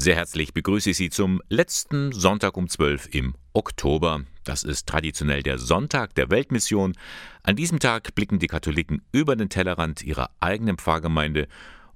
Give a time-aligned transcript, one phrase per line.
[0.00, 4.22] Sehr herzlich begrüße ich Sie zum letzten Sonntag um 12 im Oktober.
[4.44, 6.94] Das ist traditionell der Sonntag der Weltmission.
[7.42, 11.48] An diesem Tag blicken die Katholiken über den Tellerrand ihrer eigenen Pfarrgemeinde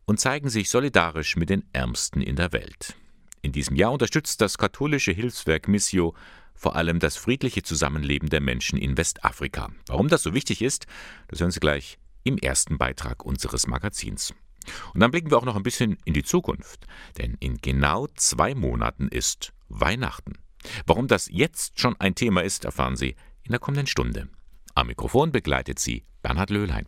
[0.05, 2.97] und zeigen sich solidarisch mit den Ärmsten in der Welt.
[3.41, 6.13] In diesem Jahr unterstützt das katholische Hilfswerk Missio
[6.57, 9.71] vor allem das friedliche Zusammenleben der Menschen in Westafrika.
[9.87, 10.87] Warum das so wichtig ist,
[11.29, 14.35] das hören Sie gleich im ersten Beitrag unseres Magazins.
[14.95, 16.87] Und dann blicken wir auch noch ein bisschen in die Zukunft,
[17.19, 20.35] denn in genau zwei Monaten ist Weihnachten.
[20.87, 24.29] Warum das jetzt schon ein Thema ist, erfahren Sie in der kommenden Stunde.
[24.75, 26.87] Am Mikrofon begleitet Sie Bernhard Löhlein.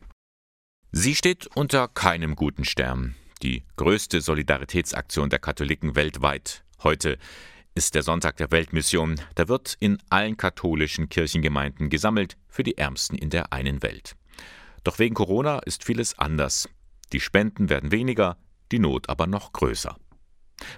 [0.92, 3.16] Sie steht unter keinem guten Stern.
[3.42, 6.64] Die größte Solidaritätsaktion der Katholiken weltweit.
[6.82, 7.18] Heute
[7.74, 9.20] ist der Sonntag der Weltmission.
[9.34, 14.14] Da wird in allen katholischen Kirchengemeinden gesammelt für die Ärmsten in der einen Welt.
[14.84, 16.68] Doch wegen Corona ist vieles anders.
[17.14, 18.36] Die Spenden werden weniger,
[18.72, 19.96] die Not aber noch größer.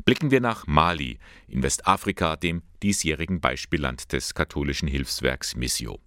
[0.05, 1.19] Blicken wir nach Mali
[1.49, 5.99] in Westafrika, dem diesjährigen Beispielland des katholischen Hilfswerks Missio.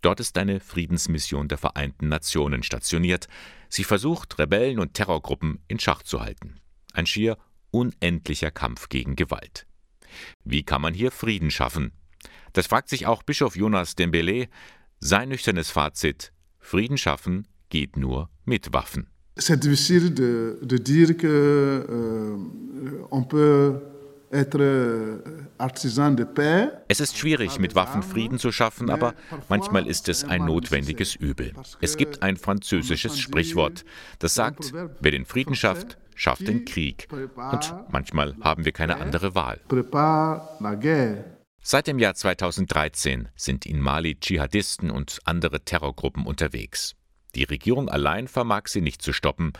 [0.00, 3.28] Dort ist eine Friedensmission der Vereinten Nationen stationiert.
[3.68, 6.60] Sie versucht, Rebellen und Terrorgruppen in Schach zu halten.
[6.92, 7.38] Ein schier
[7.70, 9.68] unendlicher Kampf gegen Gewalt.
[10.42, 11.92] Wie kann man hier Frieden schaffen?
[12.52, 14.48] Das fragt sich auch Bischof Jonas Dembele.
[14.98, 19.11] Sein nüchternes Fazit: Frieden schaffen geht nur mit Waffen.
[19.36, 22.36] C'est difficile de, de dire que euh,
[23.10, 23.80] on peut
[26.88, 29.14] es ist schwierig, mit Waffen Frieden zu schaffen, aber
[29.50, 31.52] manchmal ist es ein notwendiges Übel.
[31.82, 33.84] Es gibt ein französisches Sprichwort,
[34.20, 37.08] das sagt, wer den Frieden schafft, schafft den Krieg.
[37.12, 39.60] Und manchmal haben wir keine andere Wahl.
[41.64, 46.94] Seit dem Jahr 2013 sind in Mali Dschihadisten und andere Terrorgruppen unterwegs.
[47.34, 49.52] Die Regierung allein vermag sie nicht zu stoppen.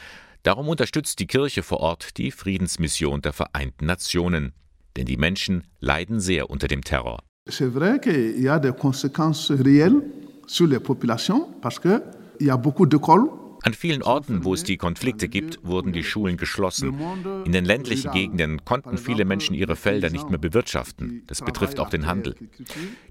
[0.42, 4.52] Darum unterstützt die Kirche vor Ort die Friedensmission der Vereinten Nationen.
[4.96, 7.22] Denn die Menschen leiden sehr unter dem Terror.
[7.48, 10.02] C'est vrai qu'il y a des conséquences réelles
[10.46, 12.00] sur les populations parce qu'il
[12.40, 13.28] y a beaucoup d'écoles
[13.64, 16.98] an vielen Orten, wo es die Konflikte gibt, wurden die Schulen geschlossen.
[17.44, 21.22] In den ländlichen Gegenden konnten viele Menschen ihre Felder nicht mehr bewirtschaften.
[21.28, 22.34] Das betrifft auch den Handel.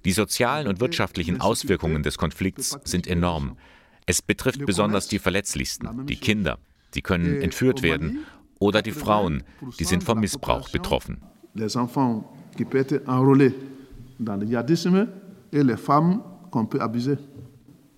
[0.04, 3.56] Die sozialen und wirtschaftlichen Auswirkungen des Konflikts sind enorm.
[4.12, 6.60] Es betrifft besonders die Verletzlichsten, die Kinder.
[6.96, 8.26] Die können entführt werden.
[8.60, 9.44] Oder die Frauen,
[9.80, 11.24] die sind vom Missbrauch betroffen.
[11.56, 12.26] Les enfants
[12.58, 13.54] qui peuvent être enrôlés
[14.20, 15.08] dans le djihadisme
[15.54, 17.20] et les femmes qu'on peut abuser.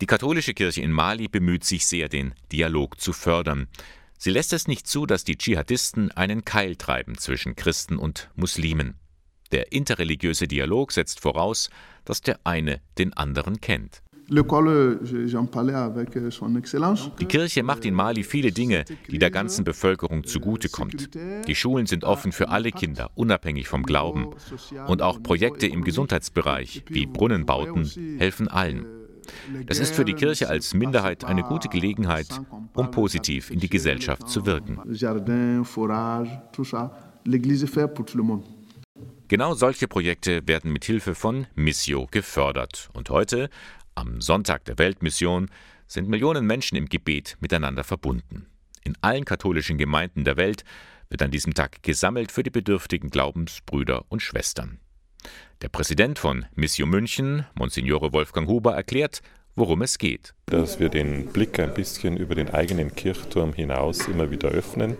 [0.02, 3.68] Die katholische Kirche in Mali bemüht sich sehr, den Dialog zu fördern.
[4.20, 9.00] Sie lässt es nicht zu, dass die Dschihadisten einen Keil treiben zwischen Christen und Muslimen.
[9.52, 11.72] Der interreligiöse Dialog setzt voraus,
[12.06, 14.04] dass der eine den anderen kennt.
[14.36, 14.98] Euh,
[17.20, 21.10] die Kirche macht in Mali viele Dinge, die der ganzen Bevölkerung zugutekommt.
[21.48, 24.30] Die Schulen sind offen für alle Kinder, unabhängig vom Glauben.
[24.88, 27.86] Und auch Projekte im Gesundheitsbereich wie Brunnenbauten
[28.18, 28.86] helfen allen.
[29.68, 32.28] Das ist für die Kirche als Minderheit eine gute Gelegenheit,
[32.74, 34.80] um positiv in die Gesellschaft zu wirken.
[39.30, 42.90] Genau solche Projekte werden mit Hilfe von Missio gefördert.
[42.94, 43.50] Und heute,
[43.96, 45.50] am Sonntag der Weltmission,
[45.88, 48.48] sind Millionen Menschen im Gebet miteinander verbunden.
[48.84, 50.64] In allen katholischen Gemeinden der Welt
[51.10, 54.80] wird an diesem Tag gesammelt für die bedürftigen Glaubensbrüder und Schwestern.
[55.62, 59.22] Der Präsident von Missio München, Monsignore Wolfgang Huber, erklärt,
[59.56, 60.34] worum es geht.
[60.48, 64.98] Dass wir den Blick ein bisschen über den eigenen Kirchturm hinaus immer wieder öffnen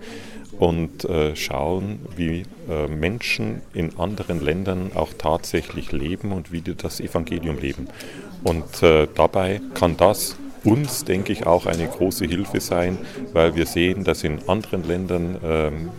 [0.60, 6.76] und äh, schauen, wie äh, Menschen in anderen Ländern auch tatsächlich leben und wie die
[6.76, 7.88] das Evangelium leben.
[8.44, 12.98] Und äh, dabei kann das uns, denke ich, auch eine große Hilfe sein,
[13.34, 15.90] weil wir sehen, dass in anderen Ländern ähm,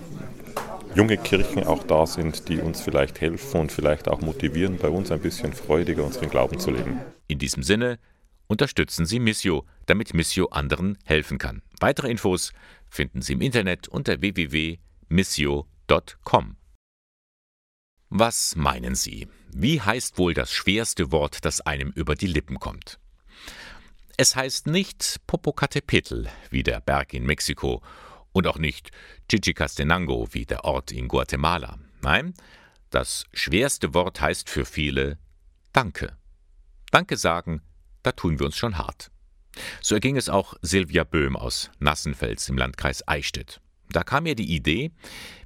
[0.94, 5.10] junge Kirchen auch da sind, die uns vielleicht helfen und vielleicht auch motivieren, bei uns
[5.10, 7.00] ein bisschen freudiger unseren Glauben zu leben.
[7.26, 7.98] In diesem Sinne
[8.46, 11.62] unterstützen Sie Missio, damit Missio anderen helfen kann.
[11.80, 12.52] Weitere Infos
[12.88, 16.56] finden Sie im Internet unter www.missio.com.
[18.10, 19.28] Was meinen Sie?
[19.52, 22.98] Wie heißt wohl das schwerste Wort, das einem über die Lippen kommt?
[24.16, 27.82] Es heißt nicht Popocatépetl, wie der Berg in Mexiko,
[28.32, 28.90] und auch nicht
[29.28, 31.78] Chichicastenango wie der Ort in Guatemala.
[32.02, 32.34] Nein,
[32.90, 35.18] das schwerste Wort heißt für viele
[35.72, 36.16] Danke.
[36.90, 37.62] Danke sagen,
[38.02, 39.10] da tun wir uns schon hart.
[39.80, 43.60] So erging es auch Silvia Böhm aus Nassenfels im Landkreis Eichstätt.
[43.90, 44.92] Da kam ihr die Idee,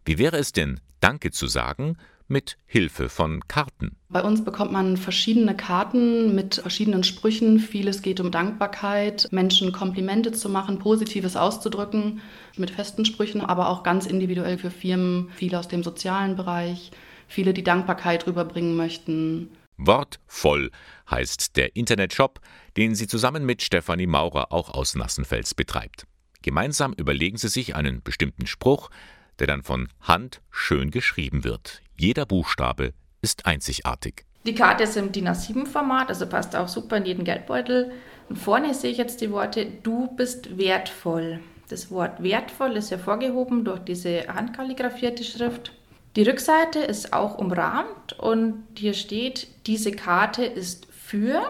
[0.04, 1.96] wie wäre es denn, Danke zu sagen,
[2.28, 3.96] mit Hilfe von Karten.
[4.10, 7.58] Bei uns bekommt man verschiedene Karten mit verschiedenen Sprüchen.
[7.58, 12.20] Vieles geht um Dankbarkeit, Menschen Komplimente zu machen, Positives auszudrücken
[12.56, 16.90] mit festen Sprüchen, aber auch ganz individuell für Firmen, viele aus dem sozialen Bereich,
[17.26, 19.50] viele, die Dankbarkeit rüberbringen möchten.
[19.78, 20.70] Wortvoll
[21.10, 22.40] heißt der Internetshop,
[22.76, 26.04] den sie zusammen mit Stefanie Maurer auch aus Nassenfels betreibt.
[26.42, 28.90] Gemeinsam überlegen sie sich einen bestimmten Spruch,
[29.38, 31.80] der dann von Hand schön geschrieben wird.
[31.96, 32.92] Jeder Buchstabe
[33.22, 34.24] ist einzigartig.
[34.46, 37.92] Die Karte ist im DIN A7-Format, also passt auch super in jeden Geldbeutel.
[38.28, 41.40] Und vorne sehe ich jetzt die Worte Du bist wertvoll.
[41.68, 45.72] Das Wort wertvoll ist hervorgehoben durch diese handkalligrafierte Schrift.
[46.16, 51.42] Die Rückseite ist auch umrahmt und hier steht, diese Karte ist für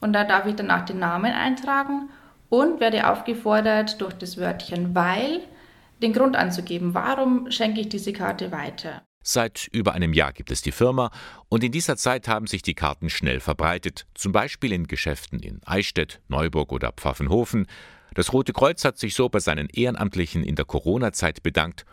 [0.00, 2.08] und da darf ich danach den Namen eintragen
[2.48, 5.40] und werde aufgefordert durch das Wörtchen weil
[6.02, 9.02] den Grund anzugeben, warum schenke ich diese Karte weiter.
[9.22, 11.10] Seit über einem Jahr gibt es die Firma
[11.48, 15.60] und in dieser Zeit haben sich die Karten schnell verbreitet, zum Beispiel in Geschäften in
[15.64, 17.66] Eichstätt, Neuburg oder Pfaffenhofen.
[18.14, 21.86] Das Rote Kreuz hat sich so bei seinen Ehrenamtlichen in der Corona-Zeit bedankt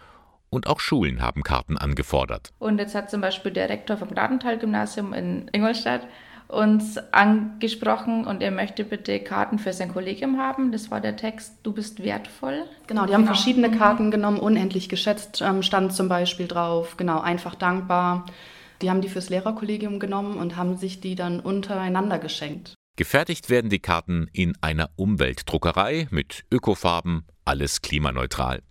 [0.49, 2.51] und auch Schulen haben Karten angefordert.
[2.57, 6.07] Und jetzt hat zum Beispiel der Rektor vom Gnadental-Gymnasium in Ingolstadt
[6.49, 10.71] uns angesprochen und er möchte bitte Karten für sein Kollegium haben.
[10.71, 12.65] Das war der Text, du bist wertvoll.
[12.87, 13.33] Genau, die haben genau.
[13.35, 18.25] verschiedene Karten genommen, unendlich geschätzt ähm, stand zum Beispiel drauf, genau, einfach dankbar.
[18.81, 22.73] Die haben die fürs Lehrerkollegium genommen und haben sich die dann untereinander geschenkt.
[22.97, 28.63] Gefertigt werden die Karten in einer Umweltdruckerei mit Ökofarben, alles klimaneutral.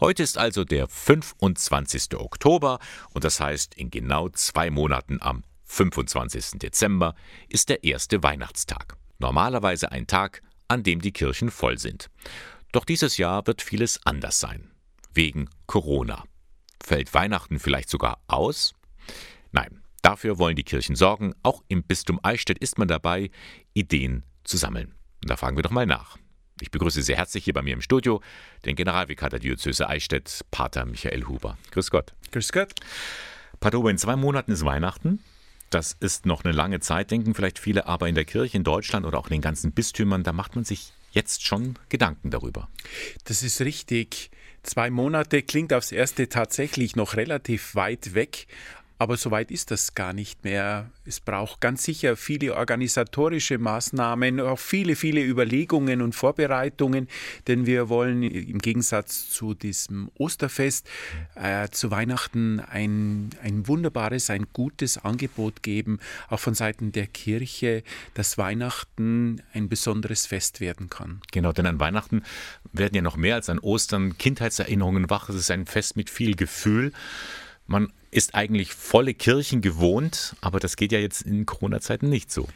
[0.00, 2.16] Heute ist also der 25.
[2.16, 2.78] Oktober
[3.12, 6.58] und das heißt, in genau zwei Monaten am 25.
[6.58, 7.14] Dezember
[7.48, 8.96] ist der erste Weihnachtstag.
[9.18, 12.10] Normalerweise ein Tag, an dem die Kirchen voll sind.
[12.72, 14.70] Doch dieses Jahr wird vieles anders sein.
[15.12, 16.24] Wegen Corona.
[16.82, 18.74] Fällt Weihnachten vielleicht sogar aus?
[19.52, 21.34] Nein, dafür wollen die Kirchen sorgen.
[21.42, 23.30] Auch im Bistum Eichstätt ist man dabei,
[23.72, 24.94] Ideen zu sammeln.
[25.22, 26.18] Und da fragen wir doch mal nach.
[26.60, 28.20] Ich begrüße sehr herzlich hier bei mir im Studio
[28.64, 31.58] den Generalvikar der Diözese Eichstätt, Pater Michael Huber.
[31.70, 32.14] Grüß Gott.
[32.32, 32.74] Grüß Gott.
[33.60, 35.20] Pater Huber, in zwei Monaten ist Weihnachten.
[35.74, 39.04] Das ist noch eine lange Zeit, denken vielleicht viele, aber in der Kirche in Deutschland
[39.04, 42.68] oder auch in den ganzen Bistümern, da macht man sich jetzt schon Gedanken darüber.
[43.24, 44.30] Das ist richtig.
[44.62, 48.46] Zwei Monate klingt aufs erste tatsächlich noch relativ weit weg,
[48.98, 50.90] aber so weit ist das gar nicht mehr.
[51.04, 57.08] Es braucht ganz sicher viele organisatorische Maßnahmen, auch viele, viele Überlegungen und Vorbereitungen,
[57.48, 60.88] denn wir wollen im Gegensatz zu diesem Osterfest
[61.34, 65.98] äh, zu Weihnachten ein, ein wunderbares, ein gutes Angebot geben,
[66.28, 67.82] auch von Seiten der Kirche,
[68.14, 71.20] dass Weihnachten ein besonderes Fest werden kann.
[71.32, 72.22] Genau, denn an Weihnachten
[72.72, 75.28] werden ja noch mehr als an Ostern Kindheitserinnerungen wach.
[75.28, 76.92] Es ist ein Fest mit viel Gefühl.
[77.66, 82.48] Man ist eigentlich volle Kirchen gewohnt, aber das geht ja jetzt in Corona-Zeiten nicht so.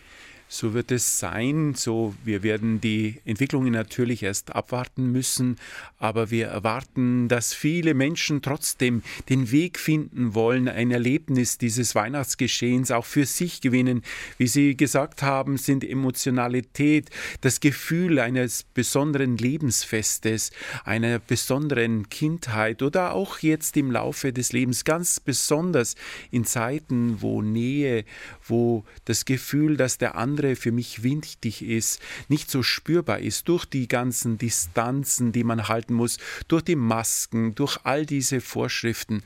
[0.50, 1.74] So wird es sein.
[1.74, 5.56] So, wir werden die Entwicklungen natürlich erst abwarten müssen,
[5.98, 12.90] aber wir erwarten, dass viele Menschen trotzdem den Weg finden wollen, ein Erlebnis dieses Weihnachtsgeschehens
[12.90, 14.02] auch für sich gewinnen.
[14.38, 17.10] Wie Sie gesagt haben, sind Emotionalität,
[17.42, 20.50] das Gefühl eines besonderen Lebensfestes,
[20.82, 25.94] einer besonderen Kindheit oder auch jetzt im Laufe des Lebens ganz besonders
[26.30, 28.06] in Zeiten, wo Nähe,
[28.46, 33.48] wo das Gefühl, dass der andere andere für mich wichtig ist, nicht so spürbar ist
[33.48, 39.24] durch die ganzen Distanzen, die man halten muss, durch die Masken, durch all diese Vorschriften.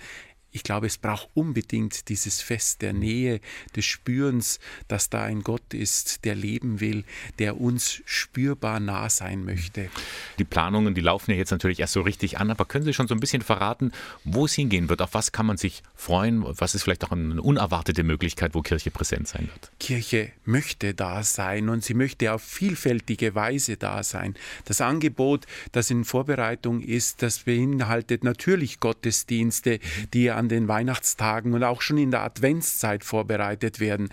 [0.52, 3.40] Ich glaube, es braucht unbedingt dieses Fest der Nähe,
[3.74, 7.04] des Spürens, dass da ein Gott ist, der leben will,
[7.38, 9.88] der uns spürbar nah sein möchte.
[10.38, 13.08] Die Planungen, die laufen ja jetzt natürlich erst so richtig an, aber können Sie schon
[13.08, 13.92] so ein bisschen verraten,
[14.24, 15.00] wo es hingehen wird?
[15.00, 16.44] Auf was kann man sich freuen?
[16.46, 19.70] Was ist vielleicht auch eine unerwartete Möglichkeit, wo Kirche präsent sein wird?
[19.80, 24.34] Kirche möchte da sein und sie möchte auf vielfältige Weise da sein.
[24.66, 29.78] Das Angebot, das in Vorbereitung ist, das beinhaltet natürlich Gottesdienste,
[30.12, 34.08] die an den Weihnachtstagen und auch schon in der Adventszeit vorbereitet werden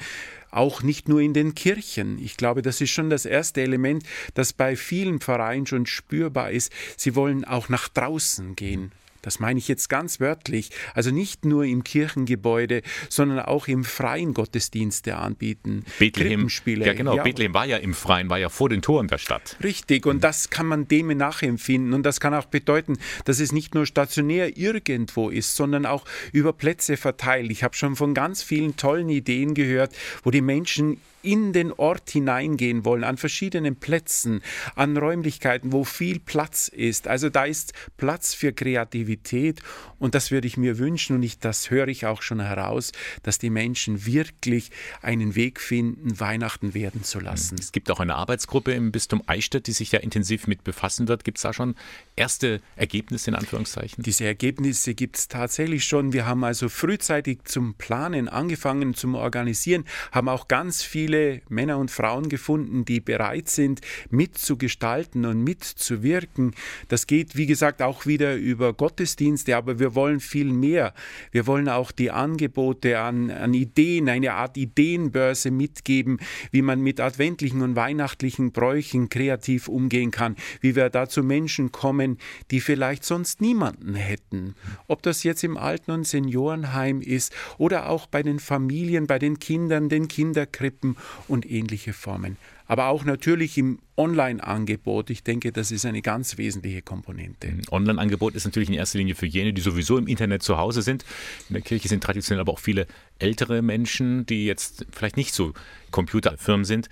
[0.52, 2.18] auch nicht nur in den Kirchen.
[2.20, 6.72] Ich glaube, das ist schon das erste Element, das bei vielen Pfarreien schon spürbar ist.
[6.98, 8.92] Sie wollen auch nach draußen gehen.
[9.22, 10.70] Das meine ich jetzt ganz wörtlich.
[10.94, 15.84] Also nicht nur im Kirchengebäude, sondern auch im freien Gottesdienste anbieten.
[15.98, 16.48] Bethlehem.
[16.66, 17.16] Ja, genau.
[17.16, 17.24] Ja.
[17.24, 19.58] Bethlehem war ja im Freien, war ja vor den Toren der Stadt.
[19.64, 20.06] Richtig.
[20.06, 21.94] Und das kann man dem nachempfinden.
[21.94, 26.54] Und das kann auch bedeuten, dass es nicht nur stationär irgendwo ist, sondern auch über
[26.54, 27.52] Plätze verteilt.
[27.52, 32.10] Ich habe schon von ganz vielen tollen Ideen gehört, wo die Menschen in den Ort
[32.10, 34.42] hineingehen wollen, an verschiedenen Plätzen,
[34.76, 37.08] an Räumlichkeiten, wo viel Platz ist.
[37.08, 39.62] Also da ist Platz für Kreativität
[40.00, 42.92] und das würde ich mir wünschen und ich, das höre ich auch schon heraus,
[43.24, 44.72] dass die Menschen wirklich
[45.02, 47.58] einen Weg finden, Weihnachten werden zu lassen.
[47.60, 51.24] Es gibt auch eine Arbeitsgruppe im Bistum Eichstätt, die sich ja intensiv mit befassen wird.
[51.24, 51.76] Gibt es da schon
[52.16, 54.04] erste Ergebnisse in Anführungszeichen?
[54.04, 56.14] Diese Ergebnisse gibt es tatsächlich schon.
[56.14, 61.80] Wir haben also frühzeitig zum Planen angefangen, zum Organisieren, haben auch ganz viel viele Männer
[61.80, 66.54] und Frauen gefunden, die bereit sind, mitzugestalten und mitzuwirken.
[66.88, 70.94] Das geht, wie gesagt, auch wieder über Gottesdienste, aber wir wollen viel mehr.
[71.32, 76.20] Wir wollen auch die Angebote an, an Ideen, eine Art Ideenbörse mitgeben,
[76.52, 81.72] wie man mit adventlichen und weihnachtlichen Bräuchen kreativ umgehen kann, wie wir da zu Menschen
[81.72, 82.20] kommen,
[82.52, 84.54] die vielleicht sonst niemanden hätten.
[84.88, 89.40] Ob das jetzt im Alten- und Seniorenheim ist oder auch bei den Familien, bei den
[89.40, 92.38] Kindern, den Kinderkrippen und ähnliche Formen.
[92.68, 95.10] Aber auch natürlich im Online-Angebot.
[95.10, 97.52] Ich denke, das ist eine ganz wesentliche Komponente.
[97.72, 101.04] Online-Angebot ist natürlich in erster Linie für jene, die sowieso im Internet zu Hause sind.
[101.50, 102.86] In der Kirche sind traditionell aber auch viele
[103.18, 105.54] ältere Menschen, die jetzt vielleicht nicht so
[105.90, 106.90] computerfirm sind.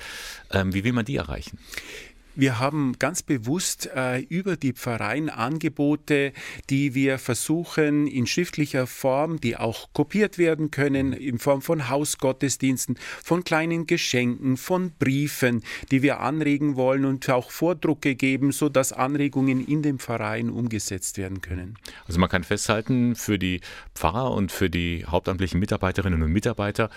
[0.52, 1.60] Ähm, wie will man die erreichen?
[2.39, 6.34] Wir haben ganz bewusst äh, über die Pfarreien Angebote,
[6.70, 13.00] die wir versuchen in schriftlicher Form, die auch kopiert werden können, in Form von Hausgottesdiensten,
[13.24, 19.65] von kleinen Geschenken, von Briefen, die wir anregen wollen und auch Vordrucke geben, sodass Anregungen
[19.65, 21.79] in den Pfarreien umgesetzt werden können.
[22.06, 23.62] Also man kann festhalten, für die
[23.96, 26.91] Pfarrer und für die hauptamtlichen Mitarbeiterinnen und Mitarbeiter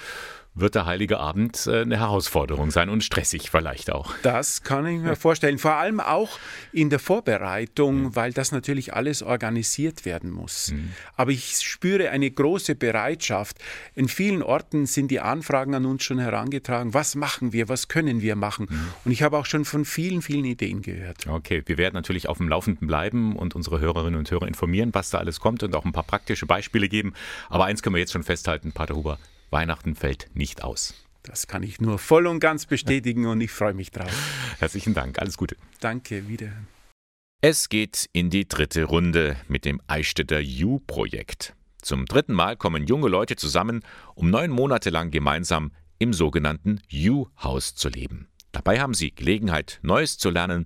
[0.54, 4.14] wird der Heilige Abend äh, eine Herausforderung sein und stressig vielleicht auch.
[4.22, 5.58] Das kann ich mir vorstellen.
[5.58, 6.38] Vor allem auch
[6.72, 8.16] in der Vorbereitung, mhm.
[8.16, 10.72] weil das natürlich alles organisiert werden muss.
[10.72, 10.92] Mhm.
[11.16, 13.58] Aber ich spüre eine große Bereitschaft.
[13.94, 16.94] In vielen Orten sind die Anfragen an uns schon herangetragen.
[16.94, 17.68] Was machen wir?
[17.68, 18.66] Was können wir machen?
[18.68, 18.86] Mhm.
[19.04, 21.26] Und ich habe auch schon von vielen, vielen Ideen gehört.
[21.26, 25.10] Okay, wir werden natürlich auf dem Laufenden bleiben und unsere Hörerinnen und Hörer informieren, was
[25.10, 27.14] da alles kommt und auch ein paar praktische Beispiele geben.
[27.48, 29.18] Aber eins können wir jetzt schon festhalten, Pater Huber,
[29.50, 30.94] Weihnachten fällt nicht aus.
[31.22, 34.10] Das kann ich nur voll und ganz bestätigen und ich freue mich drauf.
[34.58, 35.56] Herzlichen Dank, alles Gute.
[35.80, 36.50] Danke, wieder.
[37.42, 41.54] Es geht in die dritte Runde mit dem Eichstätter U-Projekt.
[41.82, 43.80] Zum dritten Mal kommen junge Leute zusammen,
[44.14, 48.28] um neun Monate lang gemeinsam im sogenannten U-Haus zu leben.
[48.52, 50.64] Dabei haben sie Gelegenheit, Neues zu lernen,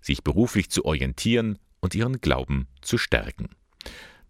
[0.00, 3.50] sich beruflich zu orientieren und ihren Glauben zu stärken.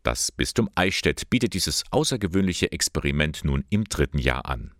[0.02, 4.72] Das Bistum Eichstätt bietet dieses außergewöhnliche Experiment nun im dritten Jahr an.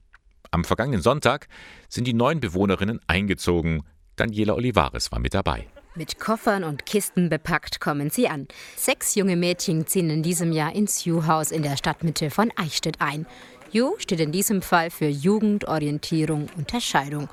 [0.51, 1.47] Am vergangenen Sonntag
[1.89, 3.85] sind die neuen Bewohnerinnen eingezogen.
[4.17, 5.69] Daniela Olivares war mit dabei.
[5.95, 8.49] Mit Koffern und Kisten bepackt kommen sie an.
[8.77, 13.27] Sechs junge Mädchen ziehen in diesem Jahr ins Juhaus in der Stadtmitte von Eichstätt ein.
[13.73, 17.31] Ju steht in diesem Fall für Jugend, Orientierung, Unterscheidung.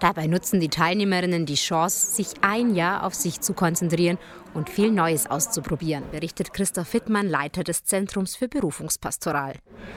[0.00, 4.18] Dabei nutzen die Teilnehmerinnen die Chance, sich ein Jahr auf sich zu konzentrieren
[4.52, 9.54] und viel Neues auszuprobieren, berichtet Christoph Wittmann, Leiter des Zentrums für Berufungspastoral.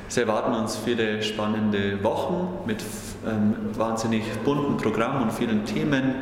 [0.08, 2.82] Es erwarten uns viele spannende Wochen mit
[3.28, 6.16] ähm, wahnsinnig bunten Programmen und vielen Themen,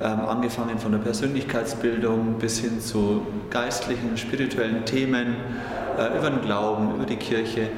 [0.00, 5.36] ähm, angefangen von der Persönlichkeitsbildung bis hin zu geistlichen, spirituellen Themen,
[5.96, 7.68] äh, über den Glauben, über die Kirche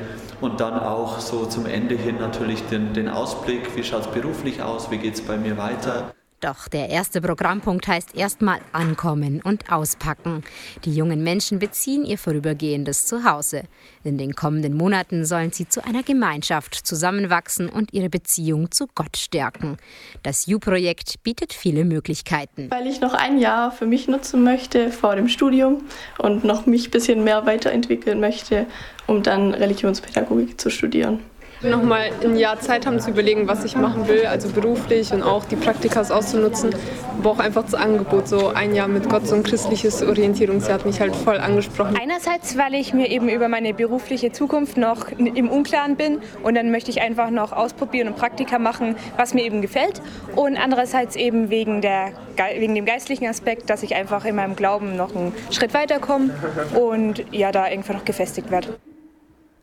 [0.41, 4.63] und dann auch so zum Ende hin natürlich den, den Ausblick, wie schaut es beruflich
[4.63, 6.15] aus, wie geht es bei mir weiter.
[6.45, 10.45] Doch der erste Programmpunkt heißt erstmal ankommen und auspacken.
[10.85, 13.63] Die jungen Menschen beziehen ihr vorübergehendes Zuhause.
[14.03, 19.17] In den kommenden Monaten sollen sie zu einer Gemeinschaft zusammenwachsen und ihre Beziehung zu Gott
[19.17, 19.79] stärken.
[20.23, 22.71] Das U-Projekt bietet viele Möglichkeiten.
[22.71, 25.85] Weil ich noch ein Jahr für mich nutzen möchte vor dem Studium
[26.19, 28.67] und noch mich ein bisschen mehr weiterentwickeln möchte,
[29.07, 31.21] um dann Religionspädagogik zu studieren
[31.65, 35.45] nochmal ein Jahr Zeit haben zu überlegen, was ich machen will, also beruflich und auch
[35.45, 36.75] die Praktikas auszunutzen,
[37.19, 40.87] aber auch einfach das Angebot, so ein Jahr mit Gott, so ein christliches Orientierungsjahr hat
[40.87, 41.97] mich halt voll angesprochen.
[42.01, 46.71] Einerseits, weil ich mir eben über meine berufliche Zukunft noch im Unklaren bin und dann
[46.71, 50.01] möchte ich einfach noch ausprobieren und Praktika machen, was mir eben gefällt
[50.37, 52.13] und andererseits eben wegen, der,
[52.59, 56.31] wegen dem geistlichen Aspekt, dass ich einfach in meinem Glauben noch einen Schritt weiterkomme
[56.75, 58.77] und ja, da irgendwann noch gefestigt werde.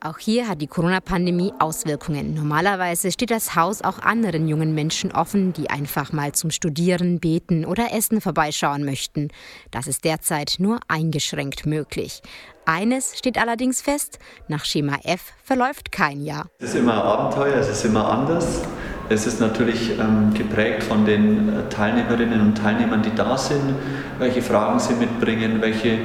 [0.04, 2.34] Auch hier hat die Corona-Pandemie Auswirkungen.
[2.34, 7.66] Normalerweise steht das Haus auch anderen jungen Menschen offen, die einfach mal zum Studieren, Beten
[7.66, 9.28] oder Essen vorbeischauen möchten.
[9.70, 12.24] Das ist derzeit nur eingeschränkt möglich.
[12.66, 14.18] Eines steht allerdings fest,
[14.48, 16.48] nach Schema F verläuft kein Jahr.
[16.58, 18.64] Es ist immer Abenteuer, es ist immer anders.
[19.10, 23.76] Es ist natürlich ähm, geprägt von den äh, Teilnehmerinnen und Teilnehmern, die da sind,
[24.18, 26.00] welche Fragen sie mitbringen, welche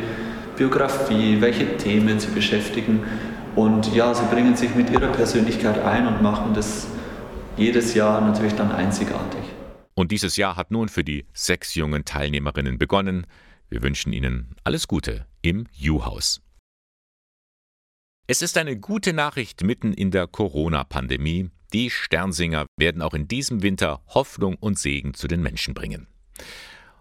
[0.55, 3.03] Biografie, welche Themen sie beschäftigen.
[3.57, 6.87] Und ja, sie bringen sich mit ihrer Persönlichkeit ein und machen das
[7.57, 9.41] jedes Jahr natürlich dann einzigartig.
[9.95, 13.27] Und dieses Jahr hat nun für die sechs jungen Teilnehmerinnen begonnen.
[13.71, 16.43] Wir wünschen Ihnen alles Gute im U-Haus.
[18.27, 21.49] Es ist eine gute Nachricht mitten in der Corona-Pandemie.
[21.73, 26.09] Die Sternsinger werden auch in diesem Winter Hoffnung und Segen zu den Menschen bringen.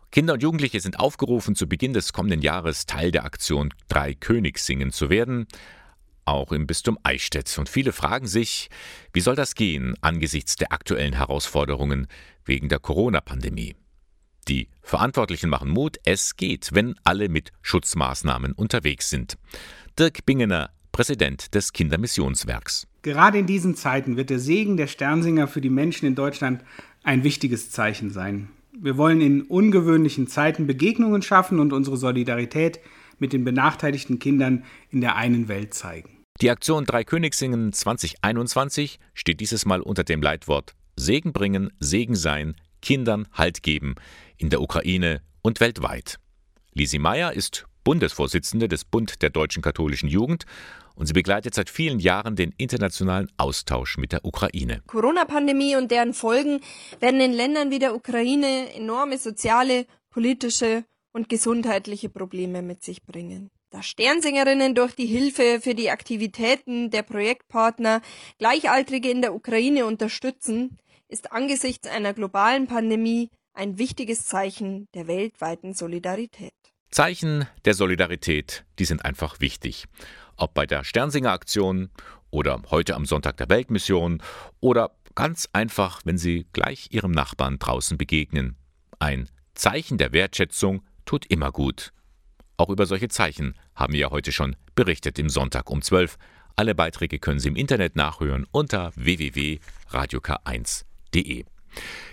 [0.10, 4.94] Kinder und Jugendliche sind aufgerufen, zu Beginn des kommenden Jahres Teil der Aktion Drei Königssingen
[4.94, 5.48] zu werden
[6.26, 7.58] auch im Bistum Eichstätt.
[7.58, 8.70] Und viele fragen sich,
[9.14, 12.08] wie soll das gehen angesichts der aktuellen Herausforderungen
[12.44, 13.76] wegen der Corona-Pandemie?
[14.48, 19.38] Die Verantwortlichen machen Mut, es geht, wenn alle mit Schutzmaßnahmen unterwegs sind.
[19.98, 22.88] Dirk Bingener, Präsident des Kindermissionswerks.
[23.02, 26.64] Gerade in diesen Zeiten wird der Segen der Sternsinger für die Menschen in Deutschland
[27.04, 28.50] ein wichtiges Zeichen sein.
[28.78, 32.80] Wir wollen in ungewöhnlichen Zeiten Begegnungen schaffen und unsere Solidarität
[33.20, 36.15] mit den benachteiligten Kindern in der einen Welt zeigen.
[36.42, 42.56] Die Aktion Drei Königssingen 2021 steht dieses Mal unter dem Leitwort Segen bringen, Segen sein,
[42.82, 43.96] Kindern Halt geben
[44.36, 46.20] in der Ukraine und weltweit.
[46.74, 50.46] Lisi Meyer ist Bundesvorsitzende des Bund der deutschen katholischen Jugend
[50.96, 54.82] und sie begleitet seit vielen Jahren den internationalen Austausch mit der Ukraine.
[54.88, 56.60] Corona-Pandemie und deren Folgen
[57.00, 63.50] werden in Ländern wie der Ukraine enorme soziale, politische und gesundheitliche Probleme mit sich bringen.
[63.72, 68.02] Da Sternsingerinnen durch die Hilfe für die Aktivitäten der Projektpartner
[68.38, 75.74] Gleichaltrige in der Ukraine unterstützen, ist angesichts einer globalen Pandemie ein wichtiges Zeichen der weltweiten
[75.74, 76.54] Solidarität.
[76.90, 79.86] Zeichen der Solidarität, die sind einfach wichtig.
[80.38, 81.90] Ob bei der Sternsinger Aktion
[82.32, 84.22] oder heute am Sonntag der Weltmission
[84.60, 88.58] oder ganz einfach, wenn Sie gleich Ihrem Nachbarn draußen begegnen.
[89.00, 91.92] Ein Zeichen der Wertschätzung tut immer gut.
[92.58, 96.18] Auch über solche Zeichen haben wir ja heute schon berichtet im Sonntag um 12.
[96.56, 101.46] Alle Beiträge können Sie im Internet nachhören unter www.radiok1.de.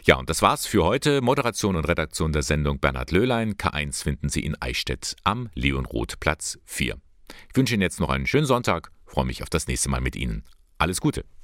[0.04, 1.20] Ja, und das war's für heute.
[1.20, 3.54] Moderation und Redaktion der Sendung Bernhard Löhlein.
[3.54, 6.96] K1 finden Sie in Eichstätt am Leonroth Platz 4.
[7.48, 10.16] Ich wünsche Ihnen jetzt noch einen schönen Sonntag, freue mich auf das nächste Mal mit
[10.16, 10.42] Ihnen.
[10.78, 11.24] Alles Gute.